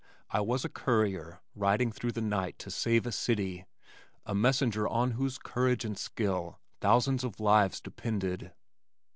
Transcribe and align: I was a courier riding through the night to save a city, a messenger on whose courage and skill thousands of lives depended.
I 0.31 0.41
was 0.41 0.65
a 0.65 0.69
courier 0.69 1.41
riding 1.53 1.91
through 1.91 2.13
the 2.13 2.23
night 2.23 2.57
to 2.57 2.71
save 2.71 3.05
a 3.05 3.11
city, 3.11 3.67
a 4.25 4.33
messenger 4.33 4.87
on 4.87 5.11
whose 5.11 5.37
courage 5.37 5.85
and 5.85 5.95
skill 5.95 6.57
thousands 6.79 7.23
of 7.23 7.39
lives 7.39 7.79
depended. 7.79 8.51